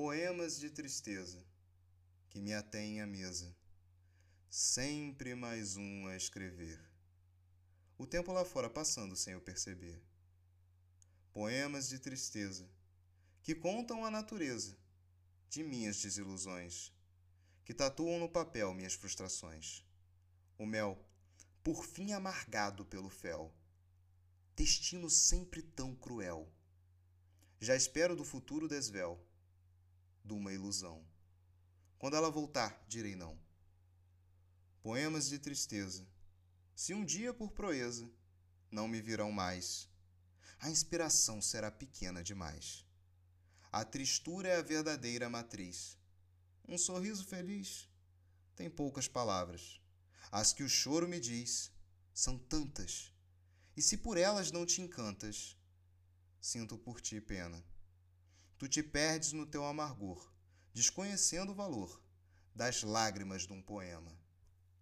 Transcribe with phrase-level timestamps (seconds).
[0.00, 1.44] Poemas de tristeza
[2.30, 3.52] que me atêm à mesa,
[4.48, 6.80] sempre mais um a escrever.
[7.98, 10.00] O tempo lá fora passando sem eu perceber.
[11.32, 12.70] Poemas de tristeza
[13.42, 14.78] que contam a natureza
[15.50, 16.92] de minhas desilusões,
[17.64, 19.84] que tatuam no papel minhas frustrações.
[20.56, 21.04] O mel,
[21.64, 23.52] por fim amargado pelo fel,
[24.54, 26.48] destino sempre tão cruel.
[27.60, 29.26] Já espero do futuro desvel
[30.28, 31.02] de uma ilusão.
[31.98, 33.36] Quando ela voltar, direi não.
[34.82, 36.06] Poemas de tristeza.
[36.76, 38.08] Se um dia por proeza
[38.70, 39.88] não me virão mais,
[40.60, 42.86] a inspiração será pequena demais.
[43.72, 45.96] A tristura é a verdadeira matriz.
[46.68, 47.88] Um sorriso feliz
[48.54, 49.80] tem poucas palavras.
[50.30, 51.72] As que o choro me diz
[52.12, 53.12] são tantas.
[53.74, 55.56] E se por elas não te encantas,
[56.40, 57.64] sinto por ti pena.
[58.58, 60.32] Tu te perdes no teu amargor,
[60.74, 62.02] desconhecendo o valor
[62.52, 64.12] das lágrimas de um poema.